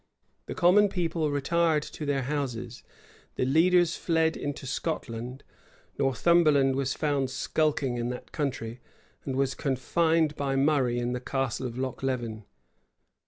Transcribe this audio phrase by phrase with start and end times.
[0.47, 2.81] The common people retired to their houses:
[3.35, 5.43] the leaders fled into Scotland.
[5.99, 8.79] Northumberland was found skulking in that country,
[9.25, 12.45] and was confined by Murray in the Castle of Lochlevin.